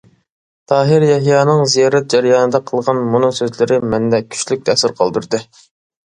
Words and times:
تاھىر 0.71 1.03
يەھيانىڭ 1.07 1.59
زىيارەت 1.73 2.07
جەريانىدا 2.13 2.61
قىلغان 2.71 3.01
مۇنۇ 3.15 3.29
سۆزلىرى 3.41 3.77
مەندە 3.91 4.21
كۈچلۈك 4.31 4.65
تەسىر 4.71 4.95
قالدۇردى. 5.03 5.43